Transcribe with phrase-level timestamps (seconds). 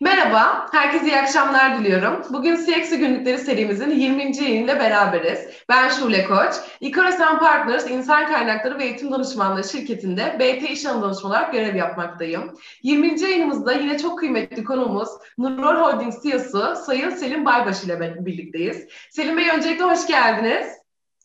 [0.00, 2.22] Merhaba, herkese iyi akşamlar diliyorum.
[2.30, 4.36] Bugün CX Günlükleri serimizin 20.
[4.36, 5.48] yayınıyla beraberiz.
[5.68, 6.54] Ben Şule Koç.
[6.80, 12.54] Ikorasan Partners İnsan Kaynakları ve Eğitim Danışmanlığı şirketinde BT İş Anı Danışmanı olarak görev yapmaktayım.
[12.82, 13.20] 20.
[13.20, 18.88] yayınımızda yine çok kıymetli konuğumuz Nurol Holding CEO'su Sayın Selim Baybaş ile birlikteyiz.
[19.10, 20.66] Selim Bey öncelikle hoş geldiniz.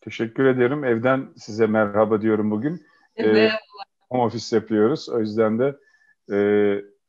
[0.01, 0.83] Teşekkür ederim.
[0.83, 2.85] Evden size merhaba diyorum bugün.
[3.15, 3.51] Evet.
[3.51, 3.51] Ee,
[4.09, 5.09] home office yapıyoruz.
[5.09, 5.75] O yüzden de
[6.31, 6.37] e,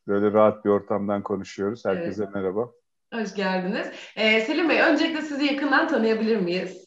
[0.08, 1.84] Böyle rahat bir ortamdan konuşuyoruz.
[1.84, 2.34] Herkese evet.
[2.34, 2.70] merhaba.
[3.14, 3.86] Hoş geldiniz.
[4.16, 6.84] Ee, Selim Bey, öncelikle sizi yakından tanıyabilir miyiz?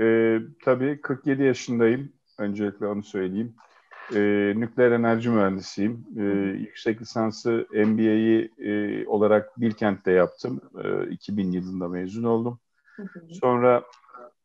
[0.00, 2.12] Ee, tabii 47 yaşındayım.
[2.38, 3.54] Öncelikle onu söyleyeyim.
[4.14, 6.06] Ee, nükleer enerji mühendisiyim.
[6.18, 6.22] Ee,
[6.58, 10.60] yüksek lisansı MBA'yi e, olarak Bilkent'te yaptım.
[10.84, 12.60] Ee, 2000 yılında mezun oldum.
[13.40, 13.84] Sonra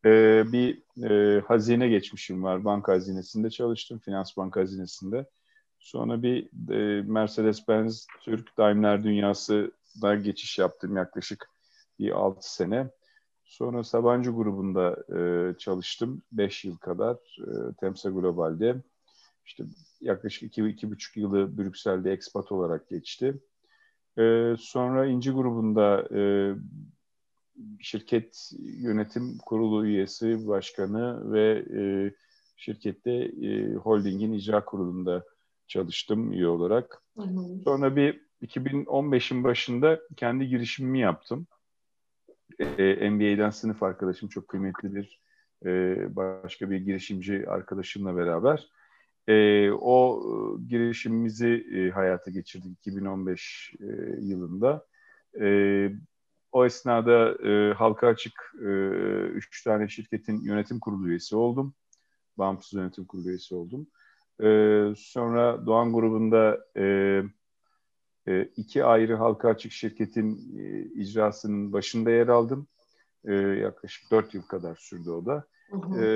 [0.05, 2.65] e, bir e, hazine geçmişim var.
[2.65, 3.99] Banka hazinesinde çalıştım.
[3.99, 5.25] Finans banka hazinesinde.
[5.85, 11.49] Sonra bir e, Mercedes-Benz Türk Daimler dünyasına geçiş yaptım yaklaşık
[11.99, 12.89] bir 6 sene.
[13.43, 18.75] Sonra Sabancı grubunda e, çalıştım 5 yıl kadar e, Temsa Global'de.
[19.45, 19.63] İşte
[20.01, 23.41] yaklaşık 2-2,5 yılı Brüksel'de expat olarak geçti.
[24.19, 26.53] E, sonra İnci grubunda e,
[27.79, 31.81] şirket yönetim kurulu üyesi, başkanı ve e,
[32.57, 35.23] şirkette e, holdingin icra kurulunda
[35.67, 37.03] çalıştım üye olarak.
[37.17, 37.61] Hı hı.
[37.63, 41.47] Sonra bir 2015'in başında kendi girişimimi yaptım.
[42.59, 45.21] Ee, MBA'den sınıf arkadaşım çok kıymetlidir.
[45.65, 48.69] Ee, başka bir girişimci arkadaşımla beraber.
[49.27, 53.85] Ee, o e, girişimimizi e, hayata geçirdik 2015 e,
[54.21, 54.85] yılında.
[55.41, 55.89] E,
[56.51, 58.69] o esnada e, halka açık e,
[59.27, 61.73] üç tane şirketin yönetim kurulu üyesi oldum.
[62.37, 63.87] Bağımsız yönetim kurulu üyesi oldum.
[64.43, 64.47] E,
[64.97, 66.83] sonra Doğan grubunda e,
[68.27, 72.67] e, iki ayrı halka açık şirketin e, icrasının başında yer aldım.
[73.25, 75.43] E, yaklaşık dört yıl kadar sürdü o da.
[75.69, 76.05] Hı hı.
[76.05, 76.07] E,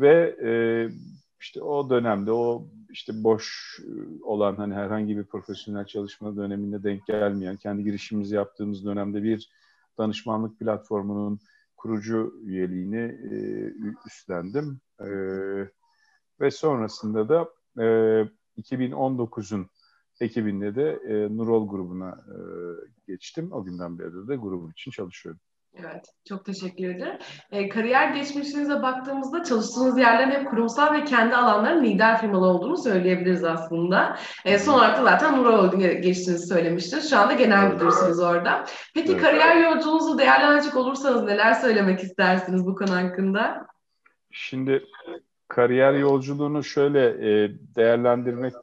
[0.00, 0.52] ve e,
[1.40, 3.78] işte o dönemde o işte boş
[4.22, 9.50] olan hani herhangi bir profesyonel çalışma döneminde denk gelmeyen kendi girişimimizi yaptığımız dönemde bir
[9.98, 11.40] danışmanlık platformunun
[11.76, 13.36] kurucu üyeliğini e,
[14.06, 14.80] üstlendim.
[15.00, 15.08] E,
[16.40, 17.84] ve sonrasında da e,
[18.58, 19.70] 2019'un
[20.20, 22.36] ekibinde de e, Nurol grubuna e,
[23.06, 23.52] geçtim.
[23.52, 25.40] O günden beri de grubun için çalışıyorum.
[25.74, 27.18] Evet, çok teşekkür ederim.
[27.50, 33.44] E, kariyer geçmişinize baktığımızda çalıştığınız yerlerin hep kurumsal ve kendi alanların lider firmalı olduğunu söyleyebiliriz
[33.44, 34.18] aslında.
[34.44, 37.10] E, son olarak da zaten Nurol Holding'e geçtiğinizi söylemiştiniz.
[37.10, 38.64] Şu anda genel müdürsünüz orada.
[38.94, 39.22] Peki evet.
[39.22, 43.66] kariyer yolculuğunuzu değerlendirecek olursanız neler söylemek istersiniz bu konu hakkında?
[44.30, 44.84] Şimdi
[45.50, 48.54] kariyer yolculuğunu şöyle e, değerlendirmek.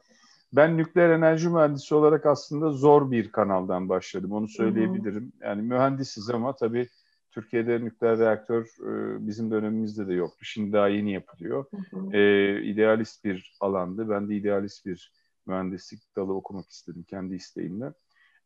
[0.52, 4.32] Ben nükleer enerji mühendisi olarak aslında zor bir kanaldan başladım.
[4.32, 5.32] Onu söyleyebilirim.
[5.40, 6.88] Yani mühendisiz ama tabii
[7.30, 10.38] Türkiye'de nükleer reaktör e, bizim dönemimizde de yoktu.
[10.42, 11.64] Şimdi daha yeni yapılıyor.
[12.12, 14.08] E, idealist bir alandı.
[14.08, 15.12] Ben de idealist bir
[15.46, 17.92] mühendislik dalı okumak istedim kendi isteğimle.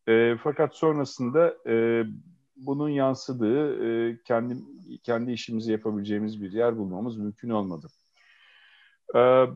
[0.08, 2.04] E, fakat sonrasında e,
[2.56, 4.56] bunun yansıdığı e, kendi
[5.02, 7.88] kendi işimizi yapabileceğimiz bir yer bulmamız mümkün olmadı.
[9.14, 9.46] Ee,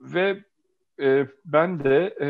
[0.00, 0.44] ve
[1.00, 2.28] e, ben de e,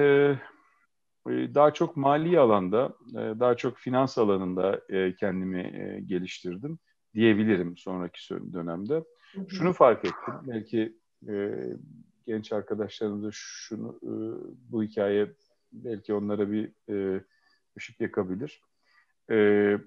[1.33, 6.79] e, daha çok mali alanda, e, daha çok finans alanında e, kendimi e, geliştirdim
[7.15, 9.05] diyebilirim sonraki dönemde.
[9.49, 10.97] Şunu fark ettim, belki
[11.29, 11.55] e,
[12.27, 14.13] genç arkadaşlarımıza şunu e,
[14.73, 15.33] bu hikaye
[15.73, 17.25] belki onlara bir e,
[17.77, 18.61] ışık yakabilir.
[19.31, 19.79] E,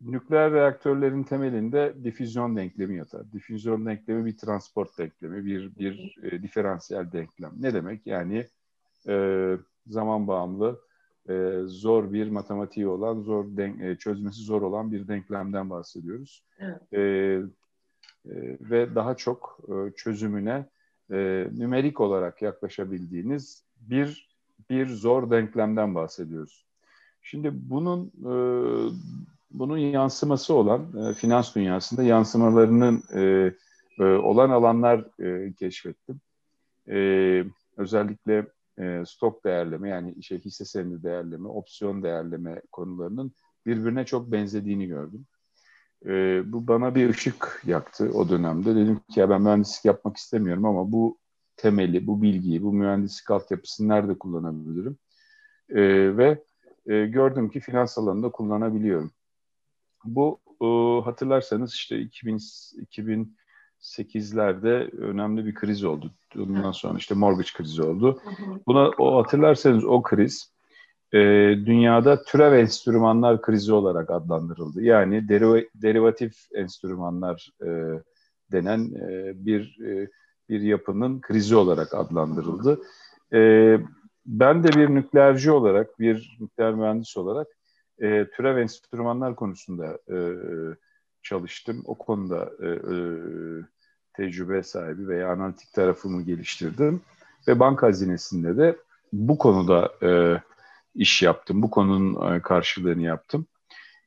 [0.00, 3.32] nükleer reaktörlerin temelinde difüzyon denklemi yatar.
[3.32, 7.52] Difüzyon denklemi bir transport denklemi, bir bir e, diferansiyel denklem.
[7.60, 8.06] Ne demek?
[8.06, 8.46] Yani
[9.08, 10.80] e, zaman bağımlı,
[11.28, 16.44] e, zor bir matematiği olan, zor denk, e, çözmesi zor olan bir denklemden bahsediyoruz.
[16.58, 16.92] Evet.
[16.92, 20.66] E, e, ve daha çok e, çözümüne
[21.10, 24.36] e, nümerik olarak yaklaşabildiğiniz bir
[24.70, 26.66] bir zor denklemden bahsediyoruz.
[27.22, 28.32] Şimdi bunun e,
[29.58, 33.52] bunun yansıması olan e, finans dünyasında yansımalarının e,
[33.98, 36.20] e, olan alanlar e, keşfettim.
[36.88, 36.98] E,
[37.76, 38.46] özellikle
[38.78, 43.32] e, stok değerleme yani şey hisse senedi değerleme, opsiyon değerleme konularının
[43.66, 45.26] birbirine çok benzediğini gördüm.
[46.06, 48.76] E, bu bana bir ışık yaktı o dönemde.
[48.76, 51.18] Dedim ki ya ben mühendislik yapmak istemiyorum ama bu
[51.56, 54.98] temeli, bu bilgiyi, bu mühendislik altyapısını nerede kullanabilirim?
[55.68, 55.82] E,
[56.16, 56.42] ve
[56.86, 59.10] e, gördüm ki finans alanında kullanabiliyorum.
[60.04, 60.66] Bu e,
[61.04, 62.38] hatırlarsanız işte 2000,
[63.80, 66.10] 2008'lerde önemli bir kriz oldu.
[66.38, 68.20] Ondan sonra işte mortgage krizi oldu.
[68.66, 70.52] Buna o hatırlarsanız o kriz
[71.12, 71.18] e,
[71.66, 74.82] dünyada türev enstrümanlar krizi olarak adlandırıldı.
[74.82, 77.68] Yani deri, derivatif enstrümanlar e,
[78.52, 80.08] denen e, bir e,
[80.48, 82.80] bir yapının krizi olarak adlandırıldı.
[83.32, 83.40] E,
[84.26, 87.46] ben de bir nükleerci olarak, bir nükleer mühendis olarak
[88.00, 90.16] e, türev enstrümanlar konusunda e,
[91.22, 91.82] çalıştım.
[91.84, 92.98] O konuda e, e,
[94.16, 97.00] tecrübe sahibi veya analitik tarafımı geliştirdim.
[97.48, 98.76] Ve banka hazinesinde de
[99.12, 100.40] bu konuda e,
[100.94, 101.62] iş yaptım.
[101.62, 103.46] Bu konunun e, karşılığını yaptım.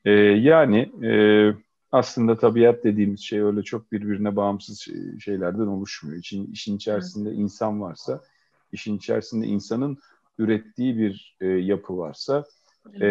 [0.05, 1.13] E, yani e,
[1.91, 4.87] aslında tabiat dediğimiz şey öyle çok birbirine bağımsız
[5.19, 6.17] şeylerden oluşmuyor.
[6.17, 8.21] İşin, işin içerisinde insan varsa,
[8.71, 9.97] işin içerisinde insanın
[10.37, 12.45] ürettiği bir e, yapı varsa
[13.01, 13.07] e,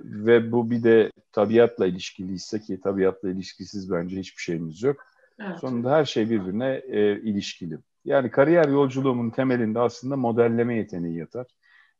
[0.00, 4.96] ve bu bir de tabiatla ilişkiliyse ki tabiatla ilişkisiz bence hiçbir şeyimiz yok.
[5.40, 5.58] Evet.
[5.58, 7.78] Sonunda her şey birbirine e, ilişkili.
[8.04, 11.46] Yani kariyer yolculuğumun temelinde aslında modelleme yeteneği yatar.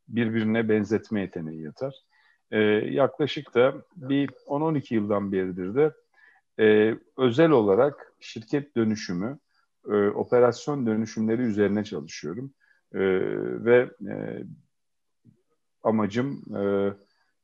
[0.08, 1.94] Birbirine benzetme yeteneği yatar.
[2.50, 5.92] E, yaklaşık da bir 10-12 yıldan beridir de
[6.60, 9.38] e, özel olarak şirket dönüşümü,
[9.88, 12.54] e, operasyon dönüşümleri üzerine çalışıyorum.
[12.94, 13.00] E,
[13.64, 14.44] ve e,
[15.84, 16.92] amacım e,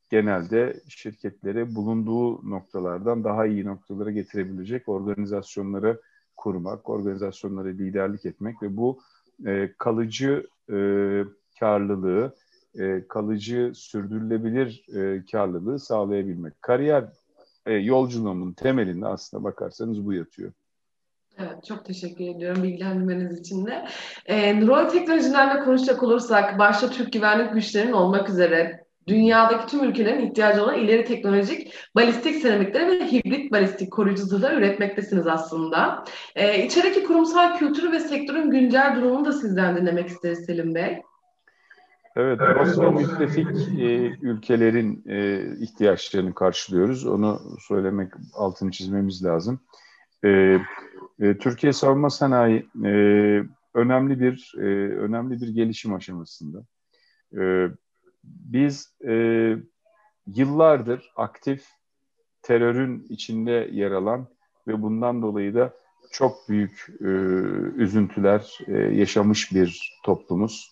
[0.09, 6.01] genelde şirketleri bulunduğu noktalardan daha iyi noktalara getirebilecek organizasyonları
[6.37, 8.99] kurmak, organizasyonlara liderlik etmek ve bu
[9.45, 10.77] e, kalıcı e,
[11.59, 12.35] karlılığı,
[12.79, 16.61] e, kalıcı sürdürülebilir e, karlılığı sağlayabilmek.
[16.61, 17.05] Kariyer
[17.65, 20.51] e, yolculuğumun temelinde aslında bakarsanız bu yatıyor.
[21.39, 23.85] Evet, çok teşekkür ediyorum bilgilendirmeniz için de.
[24.25, 30.63] E, Nurol teknolojilerle konuşacak olursak, başta Türk güvenlik güçlerinin olmak üzere dünyadaki tüm ülkelerin ihtiyacı
[30.63, 36.03] olan ileri teknolojik balistik seramikleri ve hibrit balistik koruyucu zırhlar üretmektesiniz aslında.
[36.35, 41.01] E, içerideki kurumsal kültürü ve sektörün güncel durumunu da sizden dinlemek isteriz Selim Bey.
[42.15, 43.47] Evet, Osmanlı müttefik
[43.79, 47.07] e, ülkelerin e, ihtiyaçlarını karşılıyoruz.
[47.07, 49.59] Onu söylemek, altını çizmemiz lazım.
[50.25, 50.57] E,
[51.21, 52.91] e, Türkiye savunma sanayi e,
[53.73, 54.65] önemli bir e,
[54.97, 56.63] önemli bir gelişim aşamasında.
[57.37, 57.67] E,
[58.23, 59.55] biz e,
[60.27, 61.65] yıllardır aktif
[62.41, 64.27] terörün içinde yer alan
[64.67, 65.73] ve bundan dolayı da
[66.11, 67.05] çok büyük e,
[67.81, 70.71] üzüntüler e, yaşamış bir toplumuz.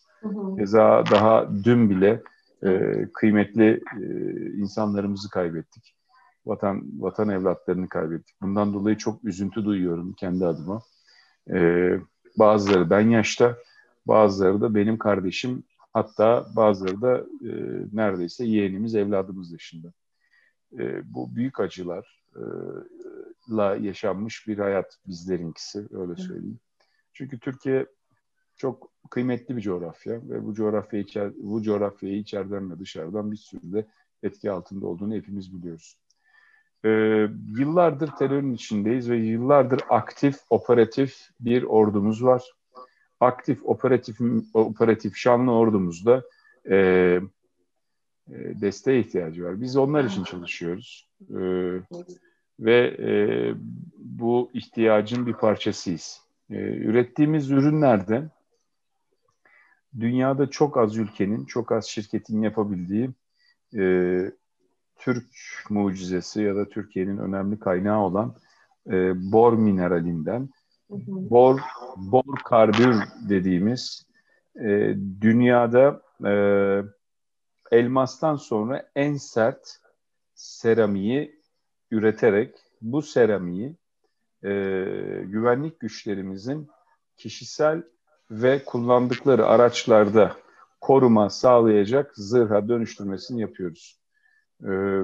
[0.57, 2.21] Keza daha dün bile
[2.63, 4.05] e, kıymetli e,
[4.53, 5.98] insanlarımızı kaybettik.
[6.45, 8.41] Vatan vatan evlatlarını kaybettik.
[8.41, 10.81] Bundan dolayı çok üzüntü duyuyorum kendi adıma.
[11.49, 11.91] E,
[12.39, 13.57] bazıları ben yaşta,
[14.05, 15.63] bazıları da benim kardeşim,
[15.93, 17.51] hatta bazıları da e,
[17.93, 19.93] neredeyse yeğenimiz, evladımız dışında.
[20.79, 22.03] E, bu büyük acılarla
[23.81, 26.59] yaşanmış bir hayat bizlerinkisi, öyle söyleyeyim.
[27.13, 27.85] Çünkü Türkiye
[28.55, 33.73] çok kıymetli bir coğrafya ve bu coğrafya içer, bu coğrafyayı içeriden ve dışarıdan bir sürü
[33.73, 33.87] de
[34.23, 35.97] etki altında olduğunu hepimiz biliyoruz.
[36.85, 37.27] Ee,
[37.57, 42.43] yıllardır terörün içindeyiz ve yıllardır aktif, operatif bir ordumuz var.
[43.19, 44.17] Aktif, operatif,
[44.53, 46.23] operatif şanlı ordumuzda
[46.69, 47.21] e, e,
[48.61, 49.61] desteğe ihtiyacı var.
[49.61, 51.07] Biz onlar için çalışıyoruz.
[51.29, 51.39] E,
[52.59, 53.09] ve e,
[53.97, 56.21] bu ihtiyacın bir parçasıyız.
[56.49, 58.29] E, ürettiğimiz ürünlerden
[59.99, 63.09] dünyada çok az ülkenin, çok az şirketin yapabildiği
[63.77, 63.83] e,
[64.99, 65.25] Türk
[65.69, 68.35] mucizesi ya da Türkiye'nin önemli kaynağı olan
[68.87, 70.49] e, bor mineralinden
[71.07, 71.59] bor
[71.97, 72.95] bor karbür
[73.29, 74.05] dediğimiz
[74.55, 76.33] e, dünyada e,
[77.71, 79.77] elmastan sonra en sert
[80.35, 81.41] seramiği
[81.91, 83.75] üreterek bu seramiği
[84.43, 84.49] e,
[85.25, 86.69] güvenlik güçlerimizin
[87.17, 87.83] kişisel
[88.31, 90.35] ve kullandıkları araçlarda
[90.81, 93.98] koruma sağlayacak zırha dönüştürmesini yapıyoruz.
[94.67, 95.01] Ee,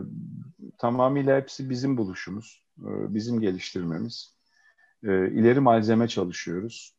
[0.78, 4.36] tamamıyla hepsi bizim buluşumuz, e, bizim geliştirmemiz.
[5.04, 6.96] Ee, ileri malzeme çalışıyoruz.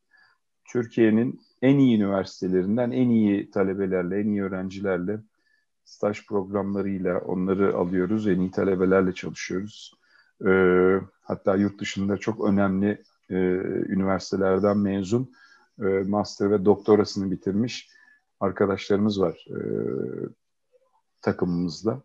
[0.65, 5.21] Türkiye'nin en iyi üniversitelerinden en iyi talebelerle, en iyi öğrencilerle
[5.85, 8.29] staj programlarıyla onları alıyoruz.
[8.29, 9.95] En iyi talebelerle çalışıyoruz.
[10.47, 13.35] Ee, hatta yurt dışında çok önemli e,
[13.89, 15.33] üniversitelerden mezun
[15.81, 17.91] e, master ve doktorasını bitirmiş
[18.41, 19.59] arkadaşlarımız var e,
[21.23, 22.03] takımımızda.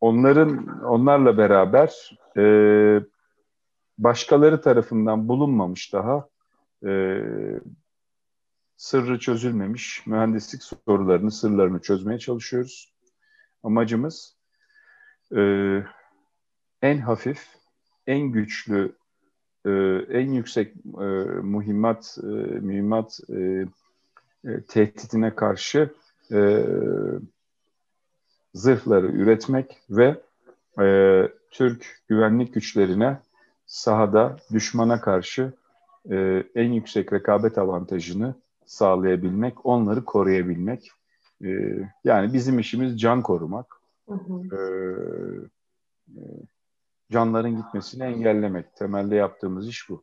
[0.00, 2.44] Onların onlarla beraber e,
[3.98, 6.28] başkaları tarafından bulunmamış daha
[6.86, 7.20] e,
[8.76, 12.92] sırrı çözülmemiş mühendislik sorularını, sırlarını çözmeye çalışıyoruz.
[13.62, 14.36] Amacımız
[15.36, 15.40] e,
[16.82, 17.48] en hafif,
[18.06, 18.96] en güçlü
[19.66, 19.70] e,
[20.08, 21.06] en yüksek e,
[21.42, 22.26] muhimmat e,
[22.60, 23.66] mühimmat e,
[24.44, 25.94] e, tehditine karşı
[26.32, 26.66] e,
[28.56, 30.20] zırhları üretmek ve
[30.80, 30.86] e,
[31.50, 33.18] Türk güvenlik güçlerine
[33.66, 35.52] sahada düşmana karşı
[36.10, 38.34] e, en yüksek rekabet avantajını
[38.66, 40.90] sağlayabilmek, onları koruyabilmek.
[41.44, 41.48] E,
[42.04, 43.80] yani bizim işimiz can korumak.
[44.08, 44.56] Hı hı.
[44.56, 44.60] E,
[46.08, 46.22] e,
[47.12, 48.76] canların gitmesini engellemek.
[48.76, 50.02] Temelde yaptığımız iş bu.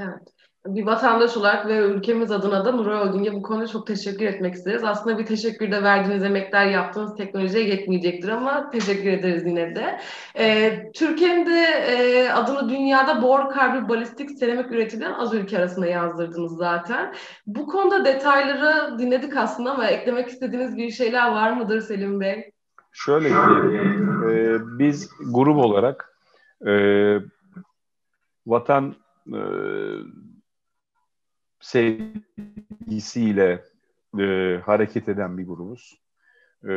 [0.00, 0.32] Evet
[0.66, 4.84] bir vatandaş olarak ve ülkemiz adına da Nuray Holding'e bu konuda çok teşekkür etmek isteriz.
[4.84, 10.00] Aslında bir teşekkür de verdiğiniz emekler yaptığınız teknolojiye yetmeyecektir ama teşekkür ederiz yine de.
[10.38, 16.56] Ee, Türkiye'nin de e, adını dünyada bor karbür balistik seramik üretilen az ülke arasında yazdırdınız
[16.56, 17.14] zaten.
[17.46, 22.50] Bu konuda detayları dinledik aslında ama eklemek istediğiniz bir şeyler var mıdır Selim Bey?
[22.92, 26.16] Şöyle diyelim, e, biz grup olarak
[26.66, 26.72] e,
[28.46, 28.94] vatan
[29.28, 29.42] e,
[31.60, 33.64] sevgisiyle
[34.18, 36.00] e, hareket eden bir grubuz.
[36.64, 36.72] E,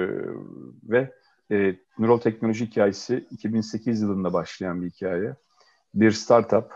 [0.84, 1.14] ve
[1.52, 5.36] e, Neural Teknoloji hikayesi 2008 yılında başlayan bir hikaye.
[5.94, 6.72] Bir startup.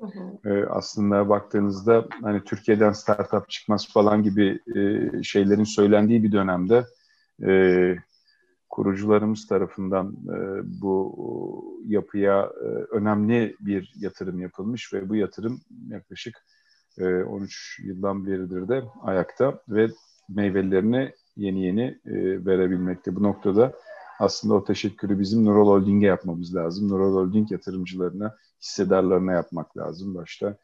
[0.00, 0.50] Hı hı.
[0.50, 6.84] E, aslında baktığınızda hani Türkiye'den startup çıkmaz falan gibi e, şeylerin söylendiği bir dönemde
[7.42, 7.50] e,
[8.70, 10.36] kurucularımız tarafından e,
[10.80, 11.14] bu
[11.86, 16.44] yapıya e, önemli bir yatırım yapılmış ve bu yatırım yaklaşık
[17.00, 19.88] 13 ee, yıldan beridir de ayakta ve
[20.28, 23.16] meyvelerini yeni yeni e, verebilmekte.
[23.16, 23.72] Bu noktada
[24.18, 26.90] aslında o teşekkürü bizim Neural Holding'e yapmamız lazım.
[26.90, 30.14] Neural Holding yatırımcılarına, hissedarlarına yapmak lazım.
[30.14, 30.56] Başta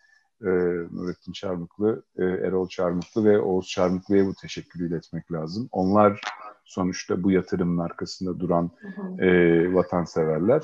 [0.42, 0.49] e,
[0.92, 5.68] Nurettin Çarmıklı, e, Erol Çarmıklı ve Oğuz Çarmıklı'ya bu teşekkürü iletmek lazım.
[5.73, 6.20] Onlar
[6.64, 8.71] sonuçta bu yatırımın arkasında duran
[9.18, 10.62] e, vatanseverler.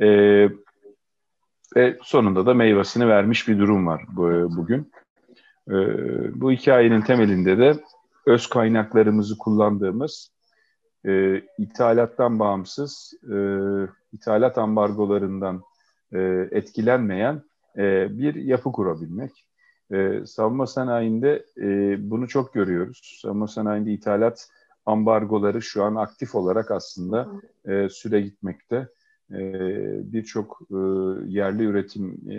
[0.00, 0.08] E,
[1.76, 4.92] ve sonunda da meyvesini vermiş bir durum var bu, bugün.
[5.68, 5.74] E,
[6.40, 7.84] bu hikayenin temelinde de
[8.26, 10.32] öz kaynaklarımızı kullandığımız
[11.06, 13.36] e, ithalattan bağımsız, e,
[14.12, 15.62] ithalat ambargolarından
[16.12, 17.42] e, etkilenmeyen
[17.76, 19.46] e, bir yapı kurabilmek.
[19.92, 23.18] E, savunma sanayinde e, bunu çok görüyoruz.
[23.22, 24.48] Savunma sanayinde ithalat
[24.86, 27.28] ambargoları şu an aktif olarak aslında
[27.64, 28.88] e, süre gitmekte.
[29.30, 29.38] E,
[30.12, 30.76] Birçok e,
[31.26, 32.36] yerli üretim e,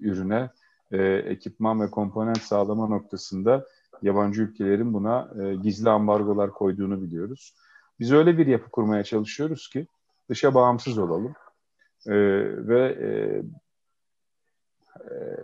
[0.00, 0.50] ürüne
[0.90, 3.66] e, ekipman ve komponent sağlama noktasında
[4.02, 7.54] yabancı ülkelerin buna e, gizli ambargolar koyduğunu biliyoruz.
[8.00, 9.86] Biz öyle bir yapı kurmaya çalışıyoruz ki
[10.28, 11.34] dışa bağımsız olalım
[12.06, 12.14] e,
[12.68, 13.08] ve e,
[15.00, 15.36] e,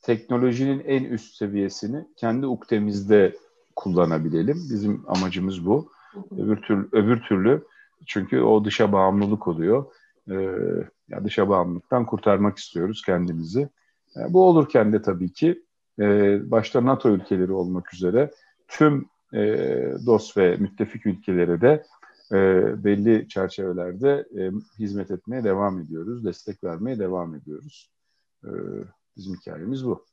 [0.00, 3.36] teknolojinin en üst seviyesini kendi uktemizde
[3.78, 4.56] kullanabilelim.
[4.70, 5.92] Bizim amacımız bu.
[6.38, 7.64] Öbür türlü, öbür türlü
[8.06, 9.84] çünkü o dışa bağımlılık oluyor.
[10.30, 10.34] E,
[11.08, 13.68] ya dışa bağımlılıktan kurtarmak istiyoruz kendimizi.
[14.16, 15.62] E, bu olurken de tabii ki
[15.98, 18.30] e, başta NATO ülkeleri olmak üzere
[18.68, 19.40] tüm e,
[20.06, 21.84] dost ve müttefik ülkelere de
[22.32, 22.36] e,
[22.84, 27.90] belli çerçevelerde e, hizmet etmeye devam ediyoruz, destek vermeye devam ediyoruz.
[28.44, 28.50] E,
[29.16, 30.04] bizim hikayemiz bu.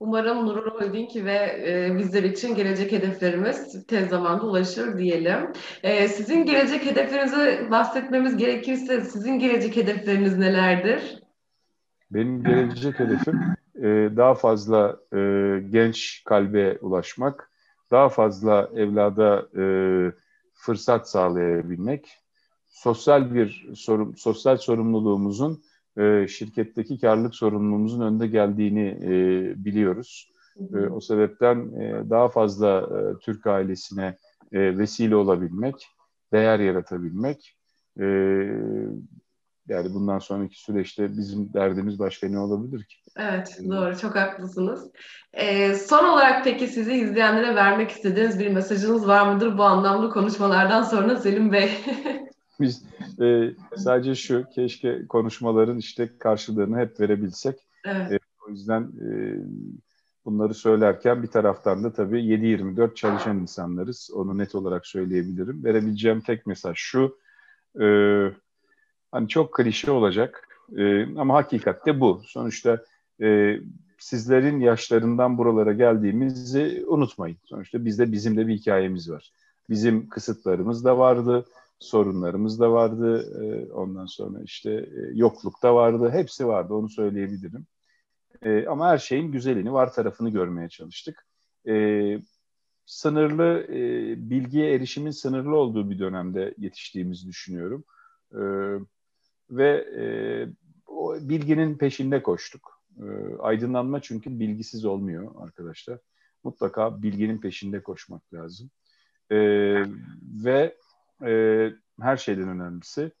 [0.00, 5.52] Umarım Nurul Holding ve e, bizler için gelecek hedeflerimiz tez zamanda ulaşır diyelim.
[5.82, 11.22] E, sizin gelecek hedeflerinizi bahsetmemiz gerekirse sizin gelecek hedefleriniz nelerdir?
[12.10, 13.40] Benim gelecek hedefim
[13.76, 15.18] e, daha fazla e,
[15.70, 17.50] genç kalbe ulaşmak,
[17.90, 19.64] daha fazla evlada e,
[20.54, 22.08] fırsat sağlayabilmek,
[22.68, 25.62] sosyal bir sorum, sosyal sorumluluğumuzun
[25.98, 29.10] e, şirketteki karlılık sorumluluğumuzun önde geldiğini e,
[29.64, 30.32] biliyoruz.
[30.74, 34.16] E, o sebepten e, daha fazla e, Türk ailesine
[34.52, 35.86] e, vesile olabilmek,
[36.32, 37.56] değer yaratabilmek,
[38.00, 38.04] e,
[39.68, 42.96] yani bundan sonraki süreçte bizim derdimiz başka ne olabilir ki?
[43.16, 44.90] Evet doğru çok haklısınız.
[45.32, 50.82] Ee, son olarak peki sizi izleyenlere vermek istediğiniz bir mesajınız var mıdır bu anlamlı konuşmalardan
[50.82, 51.70] sonra Selim Bey?
[52.60, 52.84] Biz
[53.20, 57.58] e, sadece şu keşke konuşmaların işte karşılığını hep verebilsek.
[57.84, 58.12] Evet.
[58.12, 59.10] E, o yüzden e,
[60.24, 64.10] bunları söylerken bir taraftan da tabii 7-24 çalışan insanlarız.
[64.14, 65.64] Onu net olarak söyleyebilirim.
[65.64, 67.18] Verebileceğim tek mesaj şu.
[67.80, 67.86] E,
[69.12, 72.22] hani çok klişe olacak e, ama hakikatte bu.
[72.26, 72.84] Sonuçta
[73.22, 73.58] e,
[73.98, 77.38] sizlerin yaşlarından buralara geldiğimizi unutmayın.
[77.44, 79.32] Sonuçta bizde bizim de bir hikayemiz var.
[79.70, 81.44] Bizim kısıtlarımız da vardı,
[81.80, 83.32] sorunlarımız da vardı.
[83.42, 86.10] E, ondan sonra işte e, yokluk da vardı.
[86.10, 87.66] Hepsi vardı onu söyleyebilirim.
[88.42, 91.26] E, ama her şeyin güzelini, var tarafını görmeye çalıştık.
[91.68, 91.74] E,
[92.86, 93.80] sınırlı e,
[94.30, 97.84] bilgiye erişimin sınırlı olduğu bir dönemde yetiştiğimizi düşünüyorum.
[99.50, 100.04] Ve e,
[101.28, 102.80] bilginin peşinde koştuk.
[103.38, 105.98] Aydınlanma çünkü bilgisiz olmuyor arkadaşlar.
[106.44, 108.70] Mutlaka bilginin peşinde koşmak lazım.
[110.44, 110.76] Ve
[111.22, 113.12] e, her şeyden önemlisi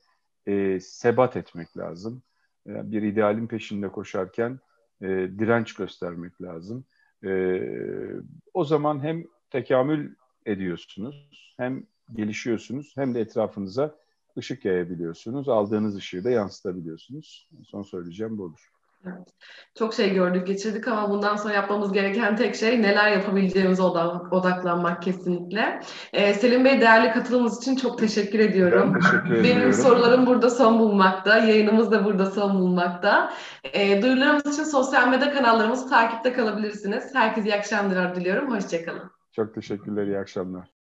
[0.46, 2.22] e, sebat etmek lazım.
[2.66, 4.60] E, bir idealin peşinde koşarken
[5.02, 6.84] e, direnç göstermek lazım.
[7.24, 7.60] E,
[8.54, 10.14] o zaman hem tekamül
[10.46, 13.96] ediyorsunuz, hem gelişiyorsunuz, hem de etrafınıza
[14.38, 15.48] ışık yayabiliyorsunuz.
[15.48, 17.48] Aldığınız ışığı da yansıtabiliyorsunuz.
[17.64, 18.70] Son söyleyeceğim bu olur.
[19.06, 19.28] Evet.
[19.78, 25.80] Çok şey gördük, geçirdik ama bundan sonra yapmamız gereken tek şey neler yapabileceğimize odaklanmak kesinlikle.
[26.12, 28.94] Ee, Selim Bey değerli katılımınız için çok teşekkür ediyorum.
[28.94, 29.72] Ben teşekkür Benim ediyorum.
[29.72, 33.32] sorularım burada son bulmakta, yayınımız da burada son bulmakta.
[33.72, 37.14] Ee, duyurularımız için sosyal medya kanallarımızı takipte kalabilirsiniz.
[37.14, 38.54] Herkese iyi akşamlar diliyorum.
[38.54, 39.10] Hoşçakalın.
[39.32, 40.79] Çok teşekkürler, iyi akşamlar.